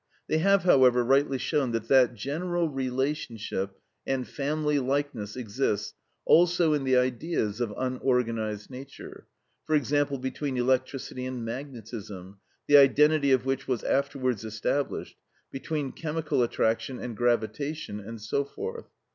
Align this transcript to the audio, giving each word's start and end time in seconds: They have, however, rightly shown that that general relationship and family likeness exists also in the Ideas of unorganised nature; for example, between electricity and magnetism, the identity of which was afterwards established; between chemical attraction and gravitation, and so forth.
They 0.27 0.39
have, 0.39 0.63
however, 0.63 1.03
rightly 1.03 1.37
shown 1.37 1.73
that 1.73 1.87
that 1.89 2.15
general 2.15 2.67
relationship 2.69 3.77
and 4.07 4.27
family 4.27 4.79
likeness 4.79 5.35
exists 5.37 5.93
also 6.25 6.73
in 6.73 6.85
the 6.85 6.97
Ideas 6.97 7.61
of 7.61 7.71
unorganised 7.77 8.71
nature; 8.71 9.27
for 9.67 9.75
example, 9.75 10.17
between 10.17 10.57
electricity 10.57 11.25
and 11.27 11.45
magnetism, 11.45 12.39
the 12.65 12.77
identity 12.77 13.31
of 13.31 13.45
which 13.45 13.67
was 13.67 13.83
afterwards 13.83 14.43
established; 14.43 15.17
between 15.51 15.91
chemical 15.91 16.41
attraction 16.41 16.97
and 16.97 17.15
gravitation, 17.15 17.99
and 17.99 18.19
so 18.19 18.43
forth. 18.43 18.87